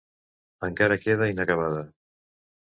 Encara 0.67 0.97
queda 1.03 1.29
inacabada. 1.33 1.85